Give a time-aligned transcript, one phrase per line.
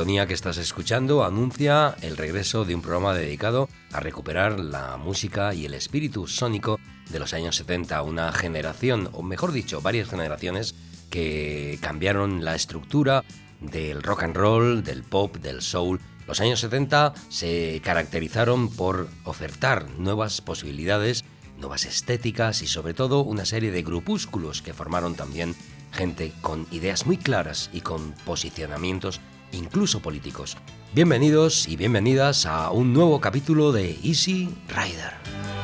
[0.00, 5.52] Sintonía que estás escuchando anuncia el regreso de un programa dedicado a recuperar la música
[5.52, 10.74] y el espíritu sónico de los años 70, una generación, o mejor dicho, varias generaciones
[11.10, 13.24] que cambiaron la estructura
[13.60, 16.00] del rock and roll, del pop, del soul.
[16.26, 21.26] Los años 70 se caracterizaron por ofertar nuevas posibilidades,
[21.58, 25.54] nuevas estéticas y sobre todo una serie de grupúsculos que formaron también
[25.92, 29.20] gente con ideas muy claras y con posicionamientos
[29.52, 30.56] incluso políticos.
[30.94, 35.59] Bienvenidos y bienvenidas a un nuevo capítulo de Easy Rider.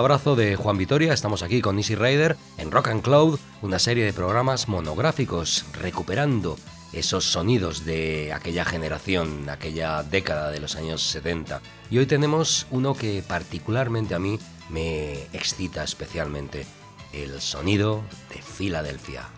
[0.00, 4.02] Abrazo de Juan Vitoria, estamos aquí con Easy Rider en Rock and Cloud, una serie
[4.02, 6.56] de programas monográficos recuperando
[6.94, 11.60] esos sonidos de aquella generación, aquella década de los años 70.
[11.90, 14.38] Y hoy tenemos uno que particularmente a mí
[14.70, 16.64] me excita especialmente,
[17.12, 18.02] el sonido
[18.34, 19.28] de Filadelfia.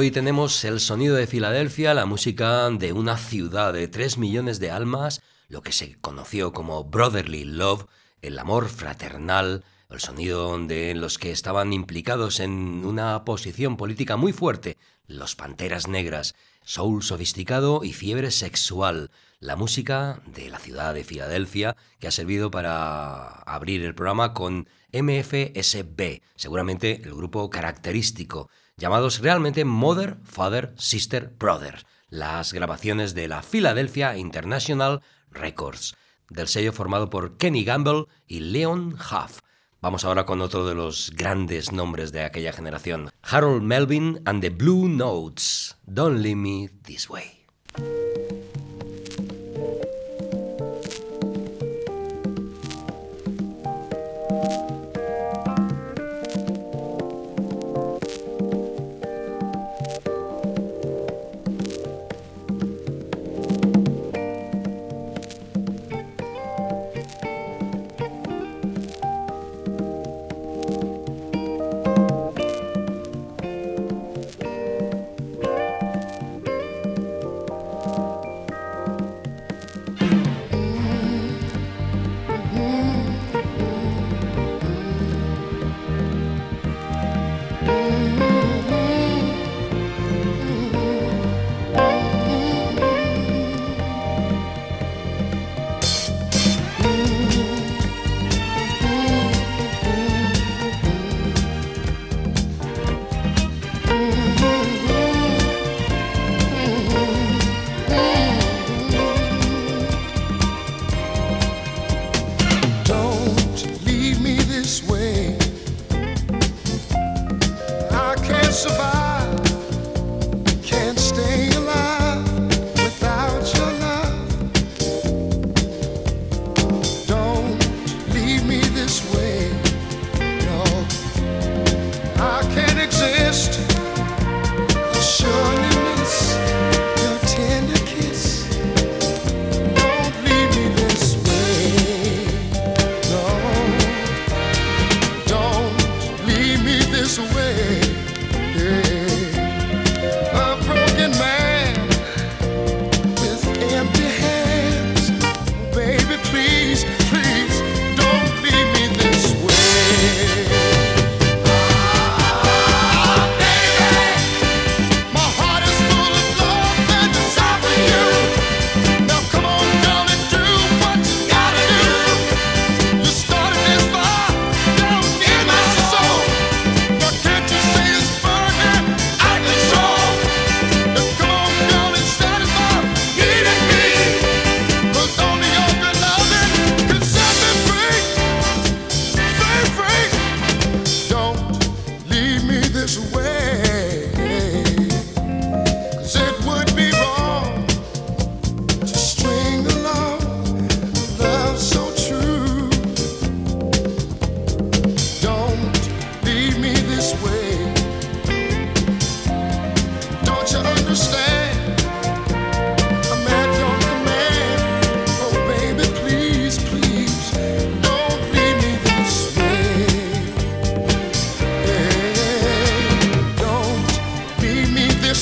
[0.00, 4.70] Hoy tenemos el sonido de Filadelfia, la música de una ciudad de 3 millones de
[4.70, 7.84] almas, lo que se conoció como Brotherly Love,
[8.22, 14.32] el amor fraternal, el sonido de los que estaban implicados en una posición política muy
[14.32, 21.04] fuerte, los Panteras Negras, soul sofisticado y fiebre sexual, la música de la ciudad de
[21.04, 28.48] Filadelfia, que ha servido para abrir el programa con MFSB, seguramente el grupo característico
[28.80, 35.94] llamados realmente Mother, Father, Sister, Brother, las grabaciones de la Philadelphia International Records,
[36.30, 39.40] del sello formado por Kenny Gamble y Leon Huff.
[39.82, 44.50] Vamos ahora con otro de los grandes nombres de aquella generación, Harold Melvin and the
[44.50, 45.76] Blue Notes.
[45.86, 47.46] Don't leave me this way.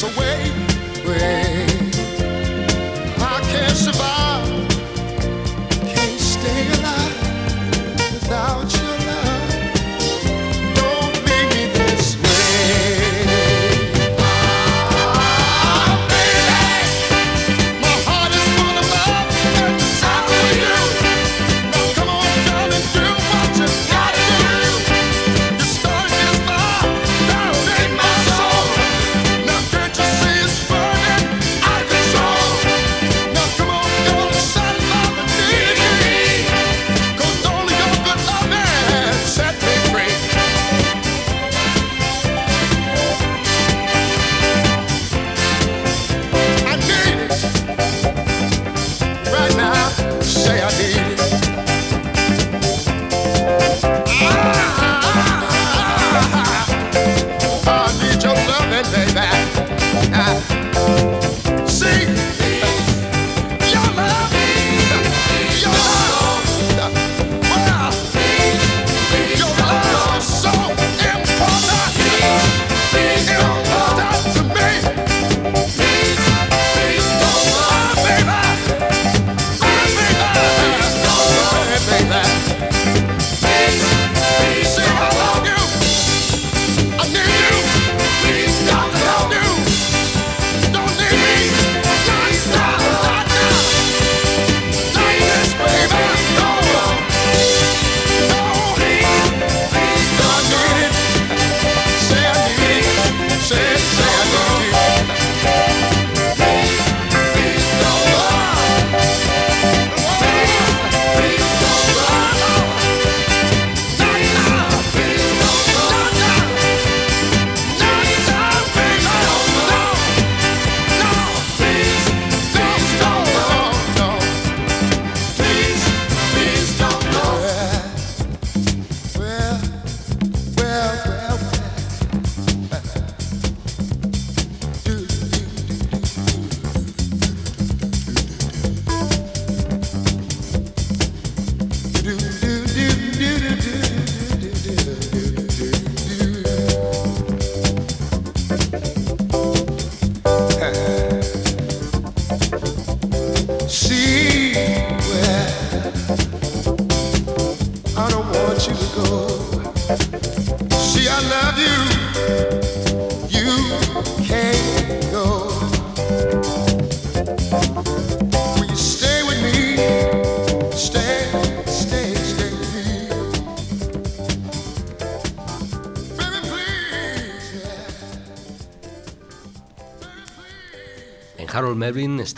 [0.03, 1.38] away.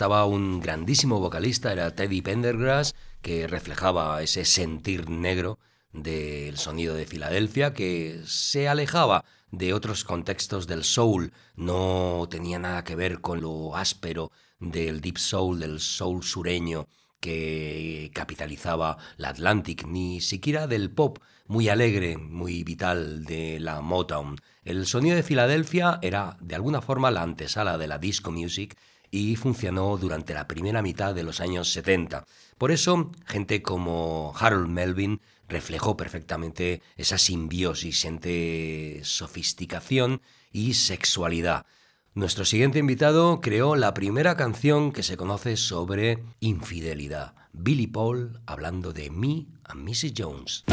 [0.01, 5.59] Estaba un grandísimo vocalista, era Teddy Pendergrass, que reflejaba ese sentir negro
[5.93, 12.83] del sonido de Filadelfia, que se alejaba de otros contextos del soul, no tenía nada
[12.83, 16.87] que ver con lo áspero del deep soul, del soul sureño
[17.19, 24.37] que capitalizaba la Atlantic, ni siquiera del pop muy alegre, muy vital de la Motown.
[24.63, 28.75] El sonido de Filadelfia era de alguna forma la antesala de la disco music
[29.11, 32.25] y funcionó durante la primera mitad de los años 70.
[32.57, 40.21] Por eso, gente como Harold Melvin reflejó perfectamente esa simbiosis entre sofisticación
[40.53, 41.65] y sexualidad.
[42.13, 47.35] Nuestro siguiente invitado creó la primera canción que se conoce sobre infidelidad.
[47.53, 50.13] Billy Paul hablando de Me and Mrs.
[50.17, 50.63] Jones.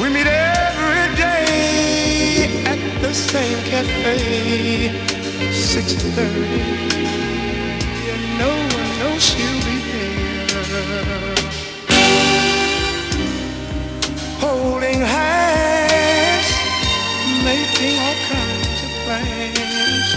[0.00, 4.90] We meet every day at the same cafe,
[5.50, 6.90] 6.30.
[8.12, 11.34] And no one knows she'll be there.
[14.40, 16.48] Holding hands,
[17.44, 20.08] making all kinds of plans.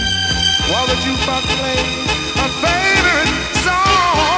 [0.70, 2.08] While the jukebox plays
[2.44, 4.37] a favorite song.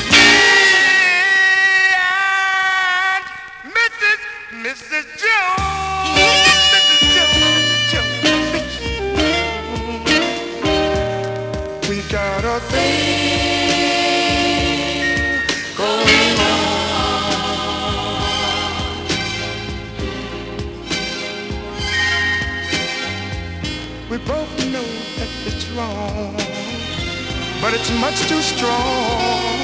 [28.01, 29.61] much too strong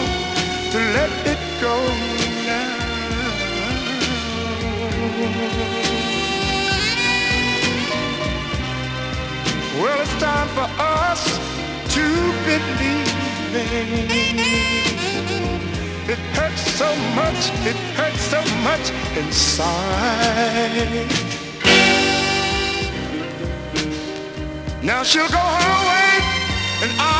[0.72, 1.76] to let it go
[2.46, 2.78] now.
[9.82, 11.22] Well, it's time for us
[11.96, 12.06] to
[12.46, 13.18] believe
[16.14, 18.86] It hurts so much, it hurts so much
[19.18, 20.28] inside.
[24.84, 26.08] Now she'll go her way
[26.84, 27.17] and I'll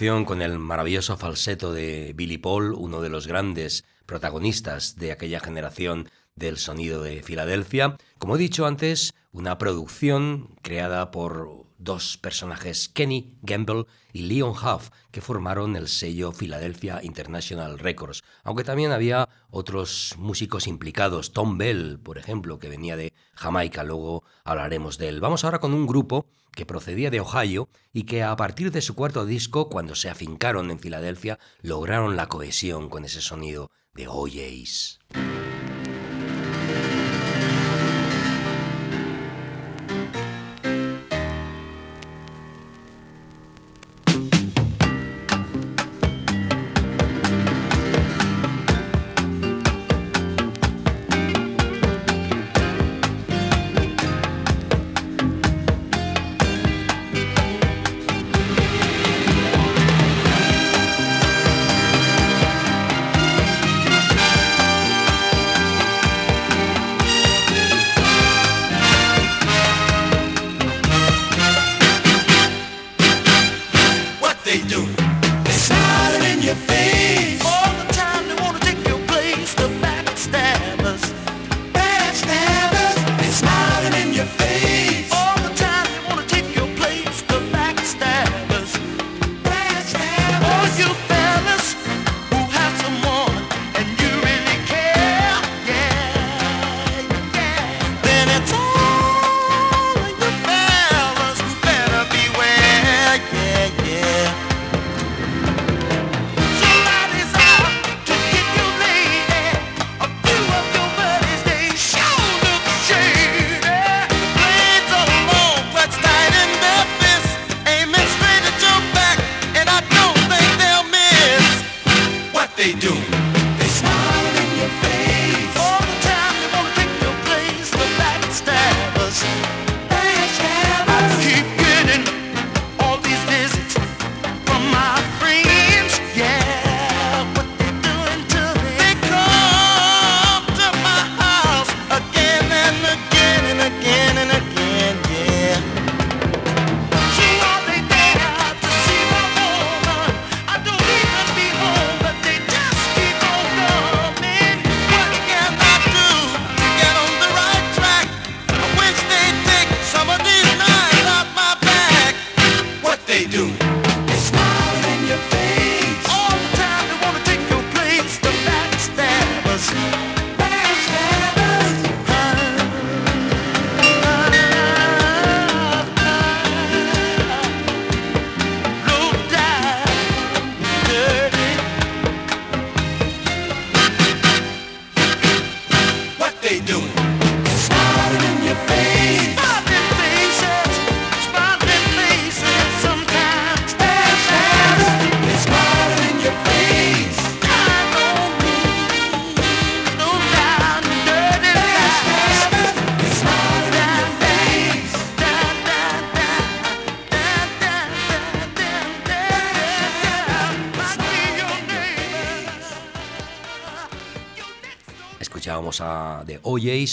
[0.00, 6.08] con el maravilloso falseto de Billy Paul, uno de los grandes protagonistas de aquella generación
[6.34, 7.98] del sonido de Filadelfia.
[8.16, 14.90] Como he dicho antes, una producción creada por dos personajes, Kenny Gamble y Leon Huff,
[15.10, 21.98] que formaron el sello Philadelphia International Records, aunque también había otros músicos implicados, Tom Bell,
[21.98, 25.20] por ejemplo, que venía de Jamaica, luego hablaremos de él.
[25.20, 28.94] Vamos ahora con un grupo que procedía de Ohio y que a partir de su
[28.94, 35.00] cuarto disco, cuando se afincaron en Filadelfia, lograron la cohesión con ese sonido de OJs.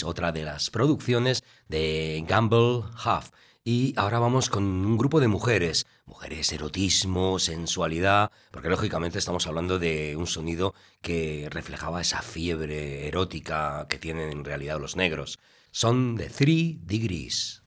[0.04, 3.32] Otra de las producciones de Gamble Huff.
[3.64, 9.80] Y ahora vamos con un grupo de mujeres, mujeres, erotismo, sensualidad, porque lógicamente estamos hablando
[9.80, 15.40] de un sonido que reflejaba esa fiebre erótica que tienen en realidad los negros.
[15.72, 17.64] Son de Three Degrees.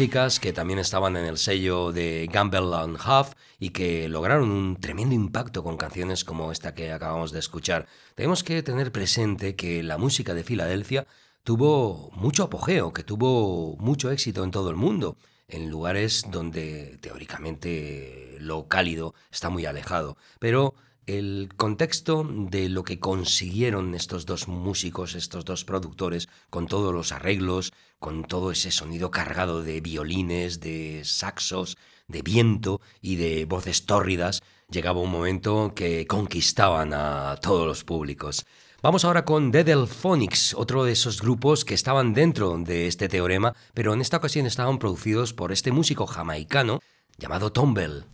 [0.00, 4.76] Chicas que también estaban en el sello de Gamble and Huff y que lograron un
[4.76, 7.86] tremendo impacto con canciones como esta que acabamos de escuchar.
[8.14, 11.06] Tenemos que tener presente que la música de Filadelfia
[11.44, 18.38] tuvo mucho apogeo, que tuvo mucho éxito en todo el mundo, en lugares donde teóricamente
[18.40, 20.16] lo cálido está muy alejado.
[20.38, 20.76] Pero
[21.18, 27.12] el contexto de lo que consiguieron estos dos músicos, estos dos productores, con todos los
[27.12, 33.86] arreglos, con todo ese sonido cargado de violines, de saxos, de viento y de voces
[33.86, 38.46] tórridas, llegaba un momento que conquistaban a todos los públicos.
[38.82, 43.92] Vamos ahora con Delphonics, otro de esos grupos que estaban dentro de este teorema, pero
[43.92, 46.80] en esta ocasión estaban producidos por este músico jamaicano
[47.18, 48.04] llamado Tom Bell.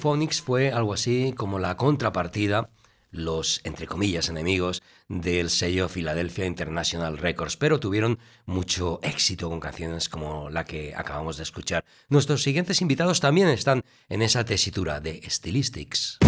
[0.00, 2.70] Phonics fue algo así como la contrapartida,
[3.10, 10.08] los, entre comillas, enemigos del sello Philadelphia International Records, pero tuvieron mucho éxito con canciones
[10.08, 11.84] como la que acabamos de escuchar.
[12.08, 16.18] Nuestros siguientes invitados también están en esa tesitura de Stylistics.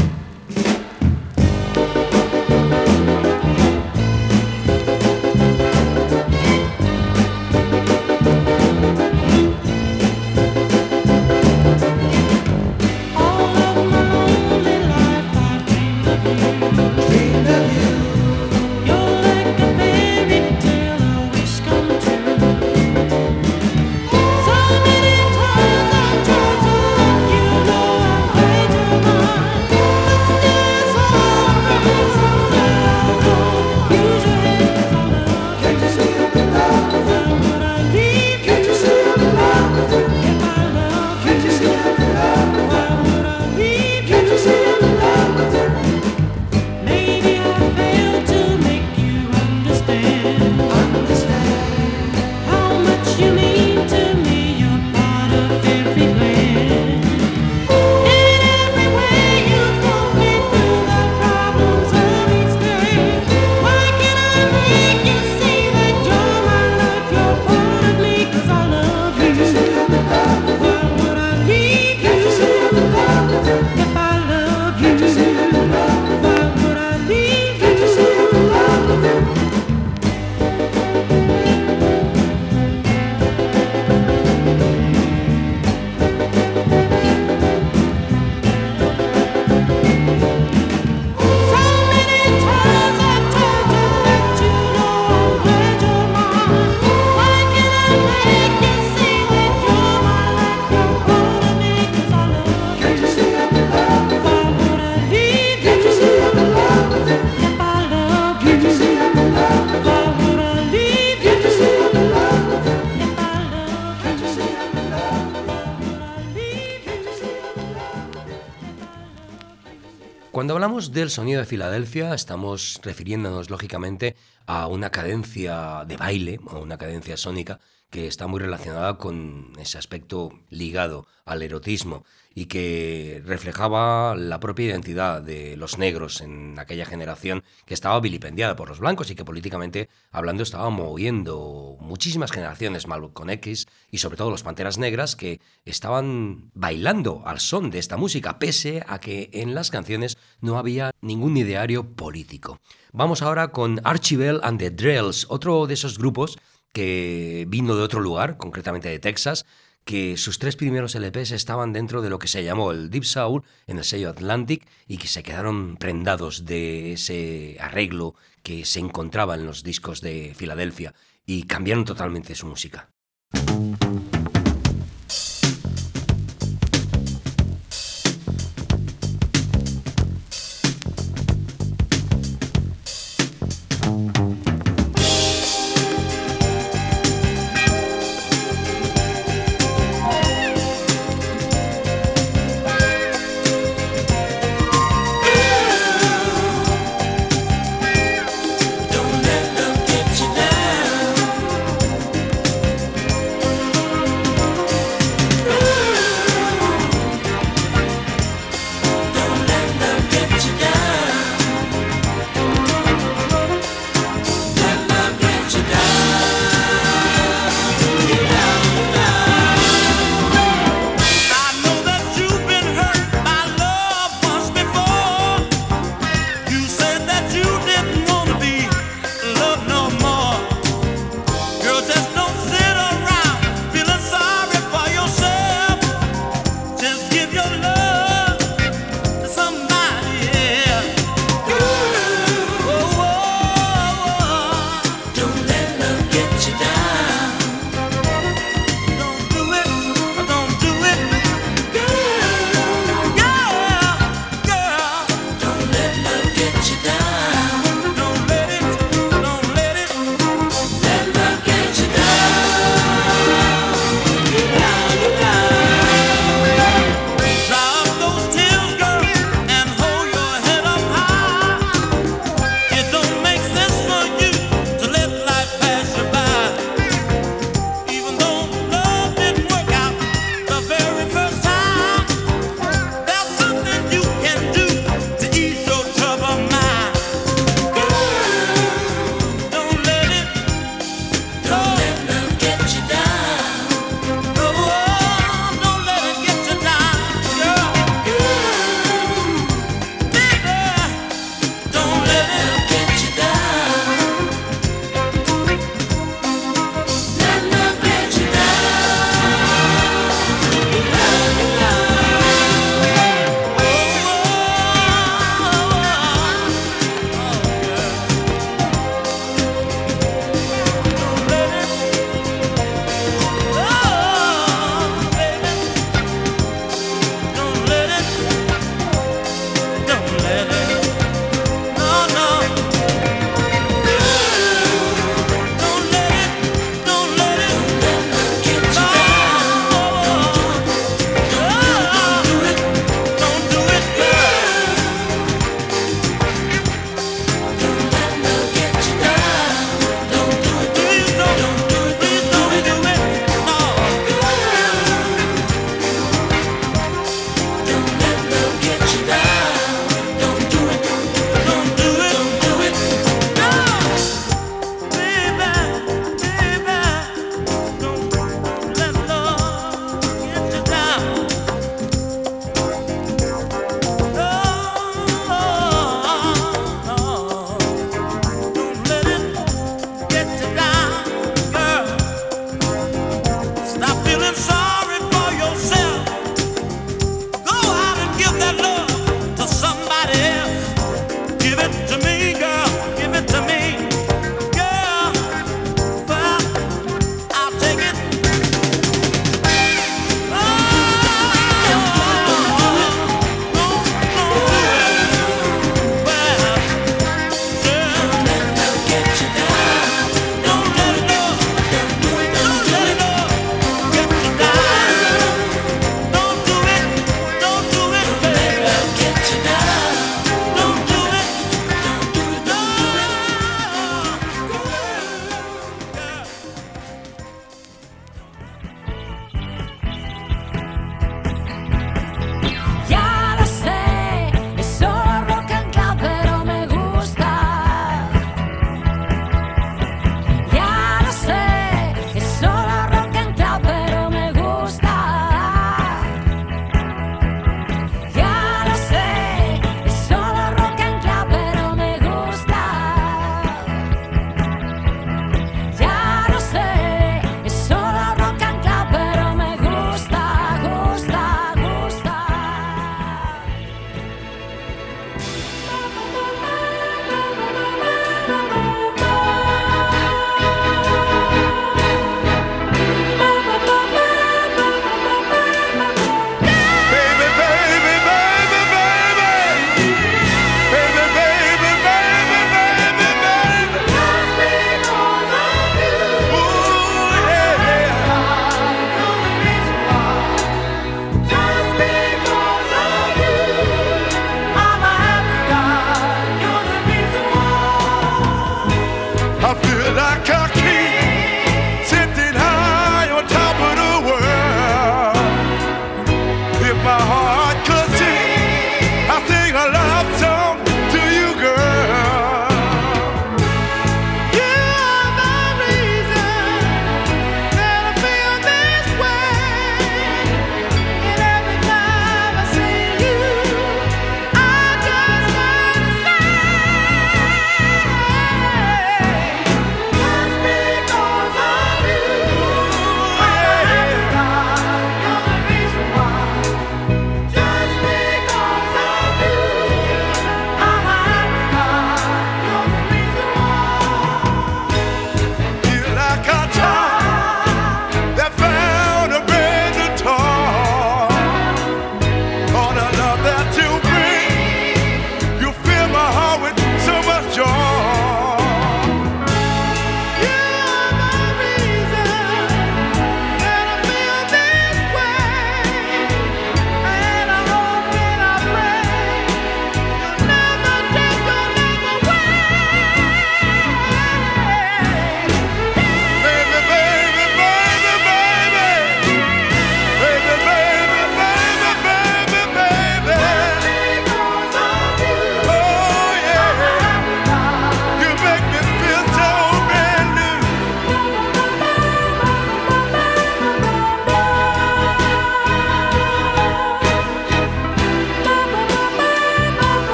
[120.52, 126.58] Cuando hablamos del sonido de Filadelfia, estamos refiriéndonos lógicamente a una cadencia de baile o
[126.58, 133.22] una cadencia sónica que está muy relacionada con ese aspecto ligado al erotismo y que
[133.24, 138.80] reflejaba la propia identidad de los negros en aquella generación que estaba vilipendiada por los
[138.80, 144.42] blancos y que políticamente hablando estaba moviendo muchísimas generaciones Malcolm X y sobre todo los
[144.42, 149.70] Panteras Negras que estaban bailando al son de esta música pese a que en las
[149.70, 152.60] canciones no había ningún ideario político.
[152.92, 156.38] Vamos ahora con Archibald and the Drills, otro de esos grupos
[156.72, 159.44] que vino de otro lugar, concretamente de Texas,
[159.84, 163.42] que sus tres primeros LPs estaban dentro de lo que se llamó el Deep Soul
[163.66, 169.34] en el sello Atlantic y que se quedaron prendados de ese arreglo que se encontraba
[169.34, 170.94] en los discos de Filadelfia
[171.26, 172.91] y cambiaron totalmente su música.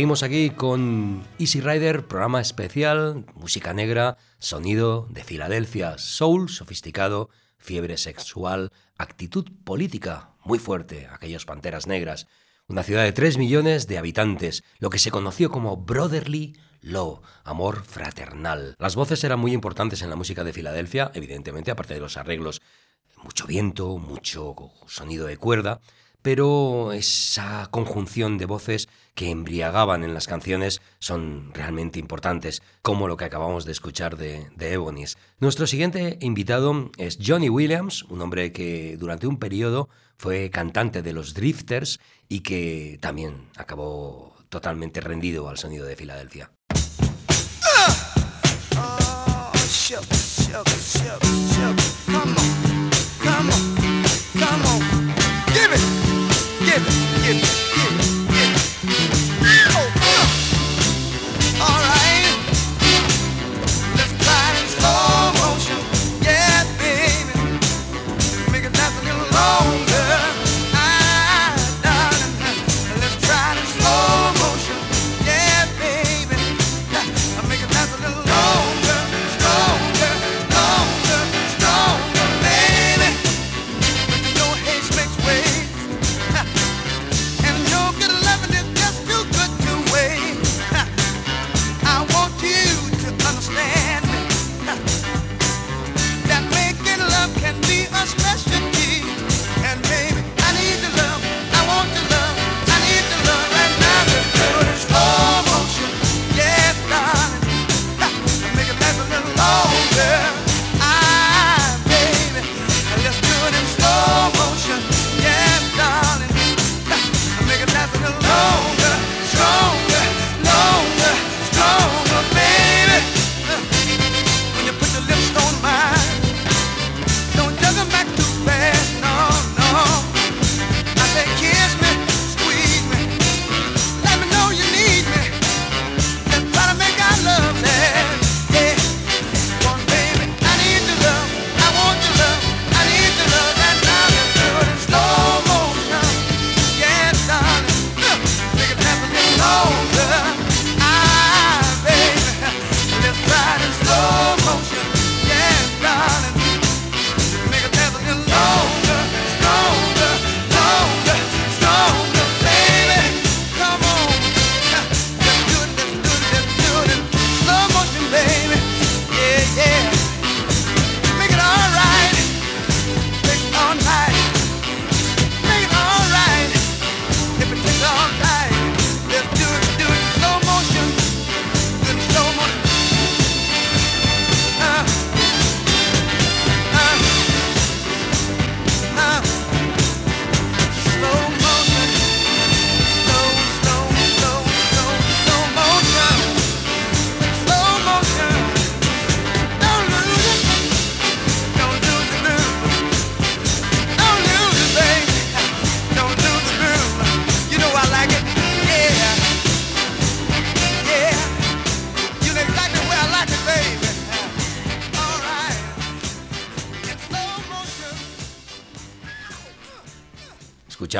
[0.00, 7.28] Seguimos aquí con Easy Rider, programa especial, música negra, sonido de Filadelfia, soul sofisticado,
[7.58, 12.28] fiebre sexual, actitud política muy fuerte, aquellos panteras negras.
[12.66, 17.84] Una ciudad de 3 millones de habitantes, lo que se conoció como Brotherly Law, amor
[17.84, 18.76] fraternal.
[18.78, 22.62] Las voces eran muy importantes en la música de Filadelfia, evidentemente, aparte de los arreglos.
[23.22, 24.54] Mucho viento, mucho
[24.86, 25.82] sonido de cuerda,
[26.22, 28.88] pero esa conjunción de voces
[29.20, 34.48] que embriagaban en las canciones son realmente importantes, como lo que acabamos de escuchar de,
[34.56, 34.80] de.
[35.40, 41.12] Nuestro siguiente invitado es Johnny Williams, un hombre que durante un periodo fue cantante de
[41.12, 42.00] los Drifters
[42.30, 46.50] y que también acabó totalmente rendido al sonido de Filadelfia.
[49.90, 51.49] give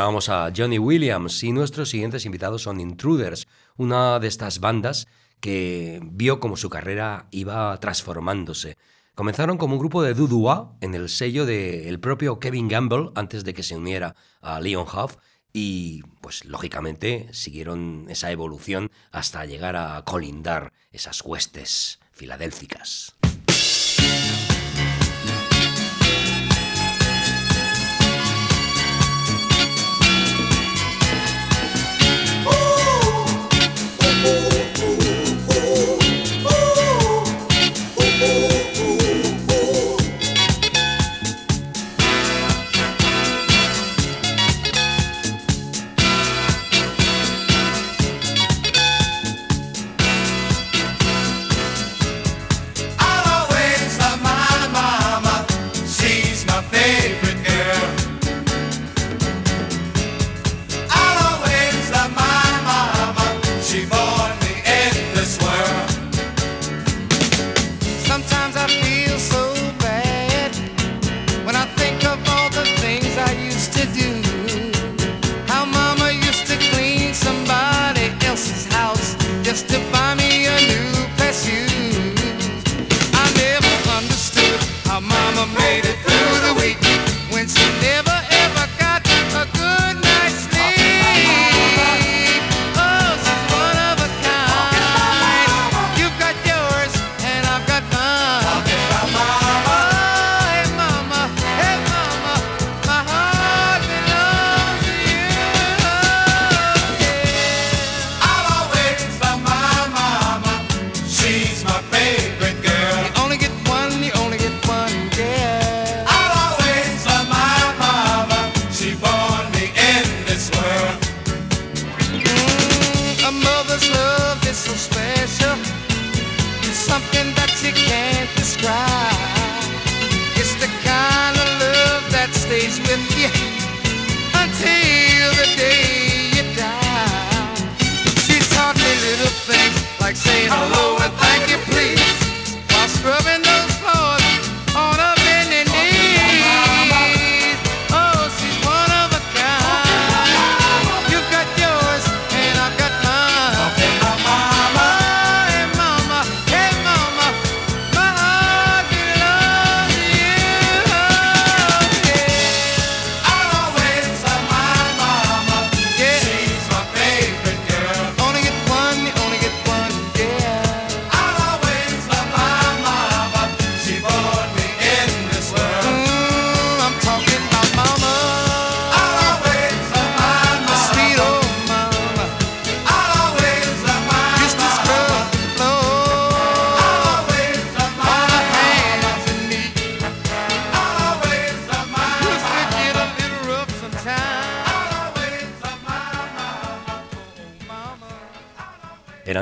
[0.01, 3.47] Escuchábamos a Johnny Williams y nuestros siguientes invitados son Intruders,
[3.77, 5.09] una de estas bandas
[5.41, 8.79] que vio como su carrera iba transformándose.
[9.15, 13.53] Comenzaron como un grupo de dudua en el sello del propio Kevin Gamble antes de
[13.53, 15.17] que se uniera a Leon Huff
[15.53, 23.17] y pues lógicamente siguieron esa evolución hasta llegar a colindar esas huestes filadélficas.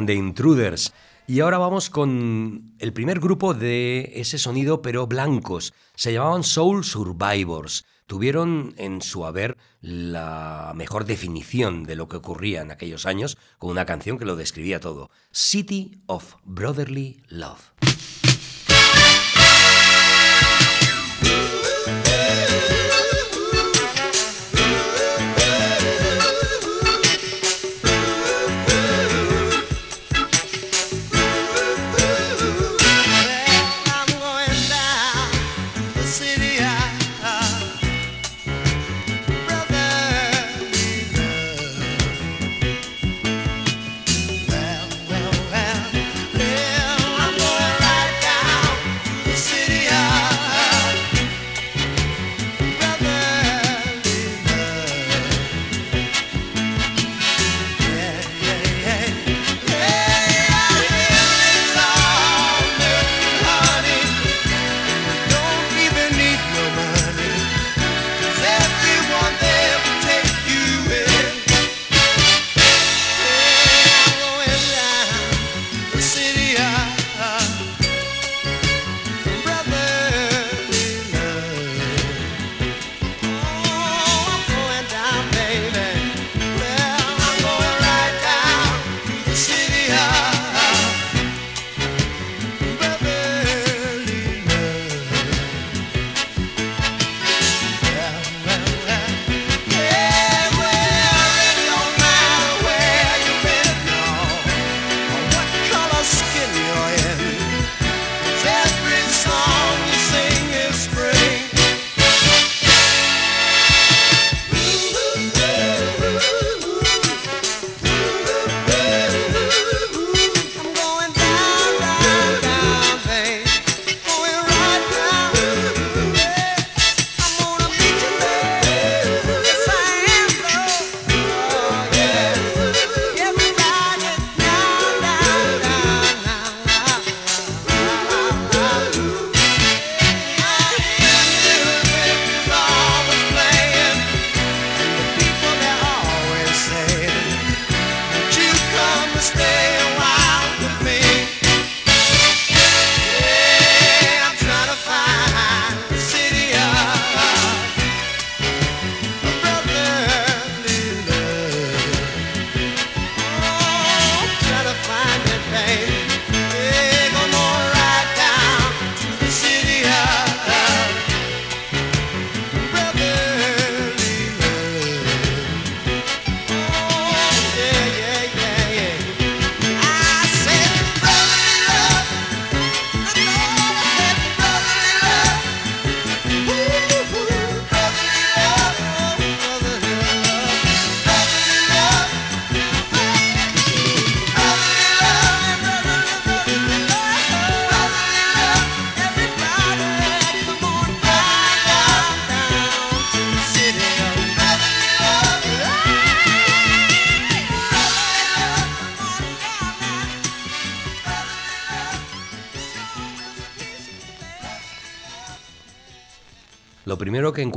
[0.08, 0.94] De Intruders.
[1.26, 5.74] Y ahora vamos con el primer grupo de ese sonido, pero blancos.
[5.94, 7.84] Se llamaban Soul Survivors.
[8.06, 13.68] Tuvieron en su haber la mejor definición de lo que ocurría en aquellos años con
[13.70, 15.10] una canción que lo describía todo.
[15.30, 17.72] City of Brotherly Love.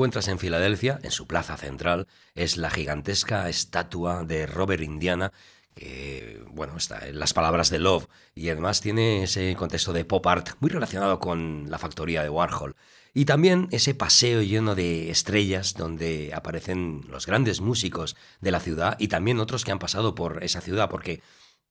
[0.02, 5.32] Encuentras en Filadelfia, en su plaza central, es la gigantesca estatua de Robert Indiana
[5.76, 10.26] que, bueno, está en las palabras de Love y además tiene ese contexto de pop
[10.26, 12.76] art muy relacionado con la factoría de Warhol.
[13.14, 18.96] Y también ese paseo lleno de estrellas donde aparecen los grandes músicos de la ciudad
[18.98, 21.22] y también otros que han pasado por esa ciudad, porque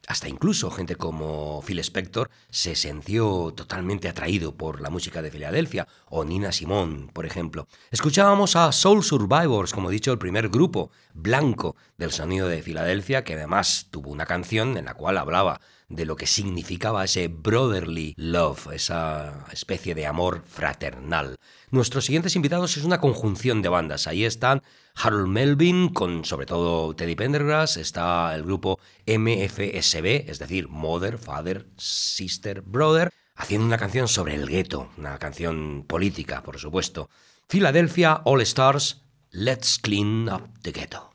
[0.06, 5.86] hasta incluso gente como Phil Spector se sintió totalmente atraído por la música de Filadelfia,
[6.08, 7.68] o Nina Simone, por ejemplo.
[7.90, 13.24] Escuchábamos a Soul Survivors, como he dicho, el primer grupo blanco del sonido de Filadelfia,
[13.24, 15.60] que además tuvo una canción en la cual hablaba
[15.90, 21.36] de lo que significaba ese brotherly love, esa especie de amor fraternal.
[21.70, 24.06] Nuestros siguientes invitados es una conjunción de bandas.
[24.06, 24.62] Ahí están
[24.94, 31.66] Harold Melvin con sobre todo Teddy Pendergrass, está el grupo MFSB, es decir, Mother, Father,
[31.76, 37.10] Sister, Brother, haciendo una canción sobre el gueto, una canción política, por supuesto.
[37.48, 41.10] Philadelphia All Stars, Let's Clean Up the Ghetto.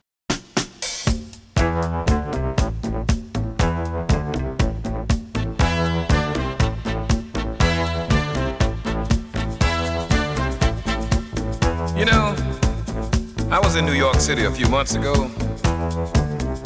[11.96, 12.36] You know,
[13.50, 15.30] I was in New York City a few months ago,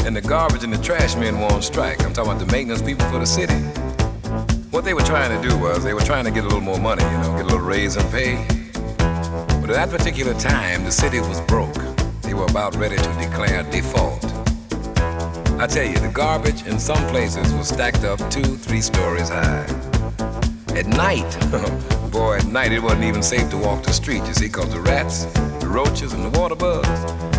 [0.05, 2.03] and the garbage and the trash men were on strike.
[2.03, 3.55] I'm talking about the maintenance people for the city.
[4.72, 6.81] What they were trying to do was they were trying to get a little more
[6.81, 8.45] money, you know, get a little raise in pay.
[9.61, 11.78] But at that particular time, the city was broke.
[12.22, 14.24] They were about ready to declare default.
[15.61, 19.89] I tell you, the garbage in some places was stacked up two, three stories high.
[20.75, 21.31] At night,
[22.12, 24.81] boy, at night it wasn't even safe to walk the street, you see, because the
[24.81, 25.25] rats,
[25.61, 26.89] the roaches, and the water bugs,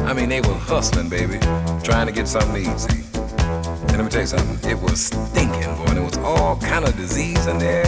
[0.01, 1.37] I mean, they were hustling, baby,
[1.83, 3.03] trying to get something see.
[3.15, 6.85] And let me tell you something, it was stinking, boy, and there was all kind
[6.85, 7.85] of disease in there,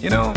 [0.00, 0.32] you know?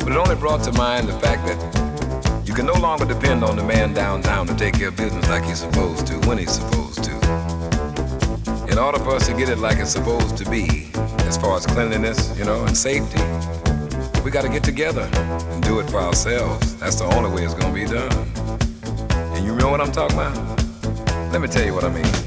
[0.00, 3.56] But it only brought to mind the fact that you can no longer depend on
[3.56, 7.02] the man downtown to take care of business like he's supposed to, when he's supposed
[7.04, 7.12] to.
[8.70, 10.90] In order for us to get it like it's supposed to be,
[11.26, 13.22] as far as cleanliness, you know, and safety,
[14.22, 16.76] we got to get together and do it for ourselves.
[16.76, 18.12] That's the only way it's going to be done.
[19.34, 20.34] And you know what I'm talking about?
[21.32, 22.23] Let me tell you what I mean.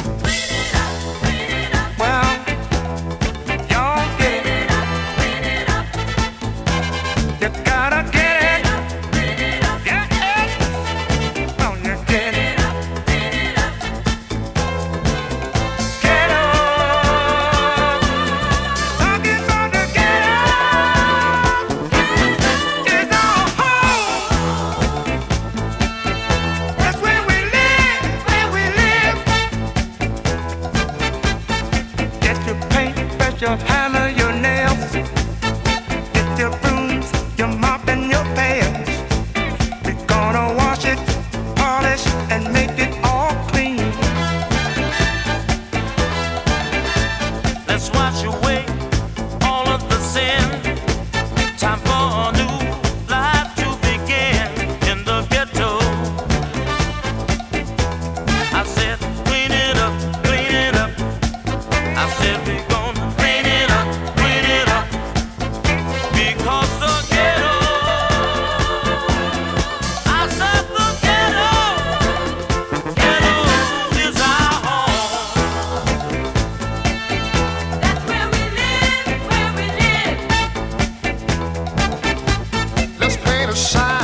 [83.57, 83.96] side.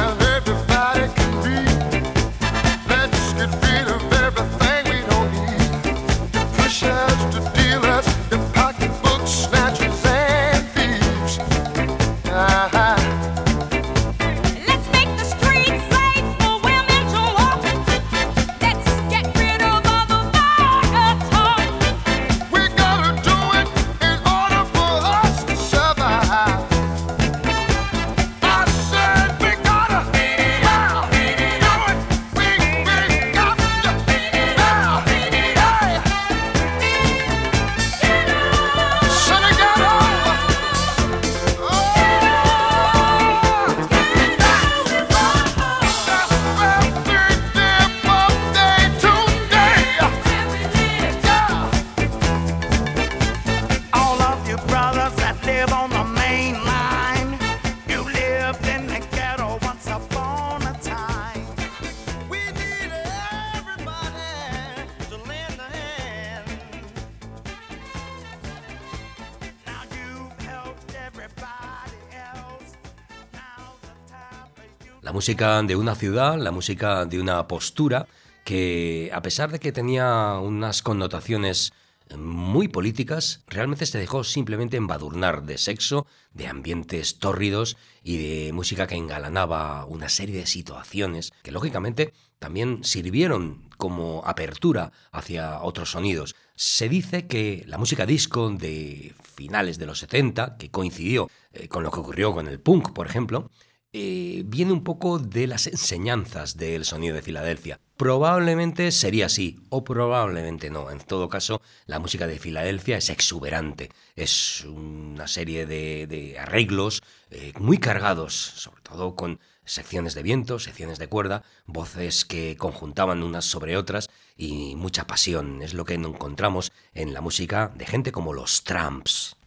[75.24, 78.08] Música de una ciudad, la música de una postura
[78.44, 81.72] que a pesar de que tenía unas connotaciones
[82.18, 88.86] muy políticas, realmente se dejó simplemente embadurnar de sexo, de ambientes tórridos y de música
[88.86, 96.36] que engalanaba una serie de situaciones que lógicamente también sirvieron como apertura hacia otros sonidos.
[96.56, 101.82] Se dice que la música disco de finales de los 70, que coincidió eh, con
[101.82, 103.50] lo que ocurrió con el punk, por ejemplo,
[103.96, 107.80] eh, viene un poco de las enseñanzas del sonido de Filadelfia.
[107.96, 110.89] Probablemente sería así, o probablemente no.
[110.89, 113.91] En todo caso, la música de Filadelfia es exuberante.
[114.16, 120.98] Es una serie de, arreglos eh, muy cargados, sobre todo con secciones de viento, secciones
[120.98, 125.62] de cuerda, voces que conjuntaban unas sobre otras y mucha pasión.
[125.62, 129.38] Es lo que encontramos en la música de gente como los Tramps.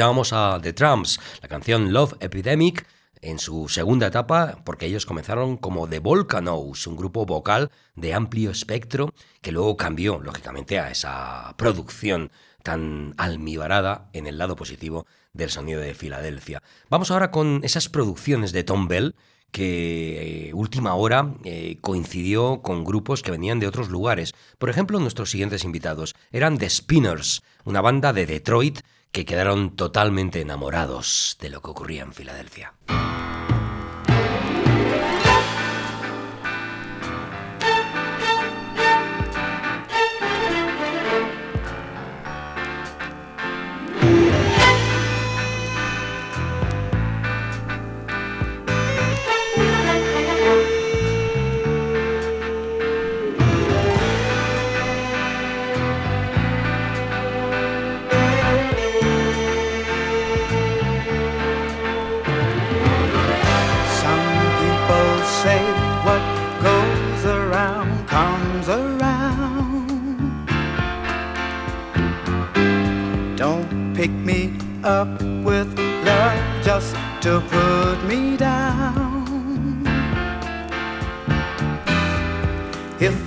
[0.00, 2.86] Escuchábamos a The Trumps, la canción Love Epidemic,
[3.20, 8.50] en su segunda etapa, porque ellos comenzaron como The Volcanoes, un grupo vocal de amplio
[8.50, 12.30] espectro que luego cambió, lógicamente, a esa producción
[12.62, 16.62] tan almibarada en el lado positivo del sonido de Filadelfia.
[16.88, 19.14] Vamos ahora con esas producciones de Tom Bell
[19.50, 24.32] que eh, última hora eh, coincidió con grupos que venían de otros lugares.
[24.56, 28.80] Por ejemplo, nuestros siguientes invitados eran The Spinners, una banda de Detroit
[29.12, 32.74] que quedaron totalmente enamorados de lo que ocurría en Filadelfia.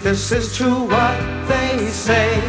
[0.03, 2.39] This is true what they say,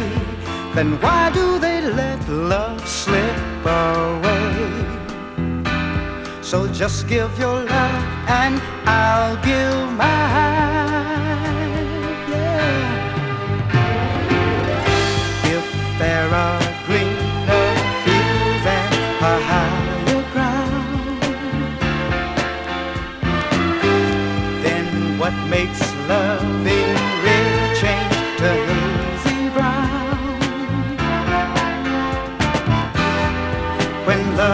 [0.75, 4.85] then why do they let love slip away?
[6.41, 11.25] So just give your love and I'll give mine.
[12.29, 13.15] Yeah.
[15.57, 15.65] If
[15.97, 16.64] there are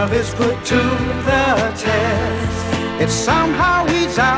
[0.02, 0.80] love is put to
[1.28, 4.31] the test, it somehow weeds out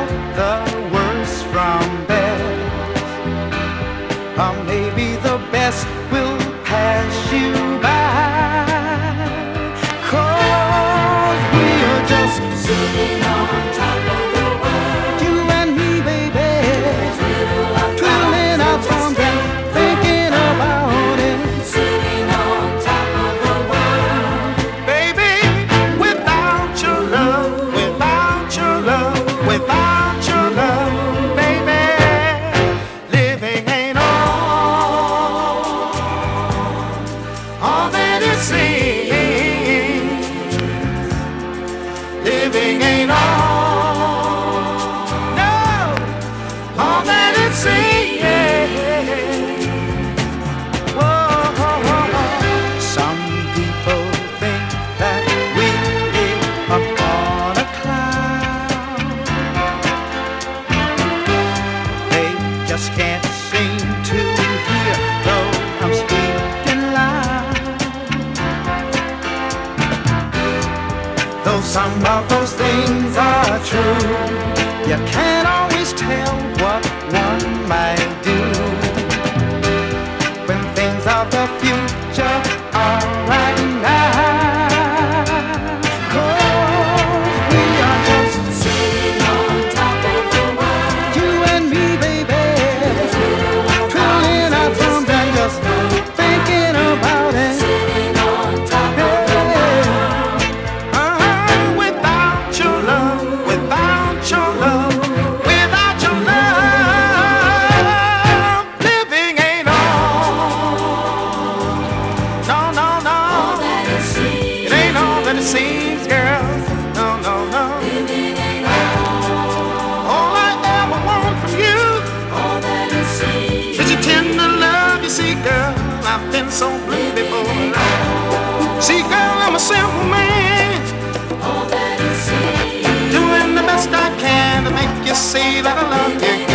[135.34, 136.53] say that I love you.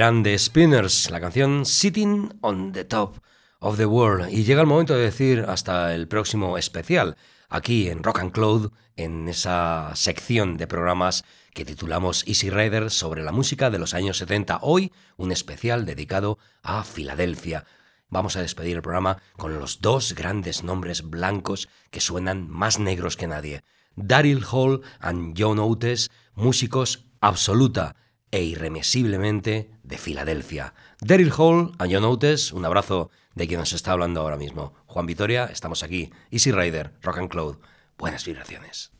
[0.00, 3.18] Eran Spinners, la canción Sitting on the Top
[3.58, 4.32] of the World.
[4.32, 7.18] Y llega el momento de decir hasta el próximo especial,
[7.50, 13.22] aquí en Rock and Cloud, en esa sección de programas que titulamos Easy Rider sobre
[13.22, 14.60] la música de los años 70.
[14.62, 17.66] Hoy un especial dedicado a Filadelfia.
[18.08, 23.18] Vamos a despedir el programa con los dos grandes nombres blancos que suenan más negros
[23.18, 23.64] que nadie.
[23.96, 27.96] Daryl Hall and John Oates, músicos absoluta
[28.30, 30.72] e irremisiblemente de Filadelfia.
[31.00, 34.72] Daryl Hall, a John Outes, un abrazo de quien nos está hablando ahora mismo.
[34.86, 36.10] Juan Vitoria, estamos aquí.
[36.30, 37.56] Easy Rider, Rock and Cloud.
[37.98, 38.92] Buenas vibraciones.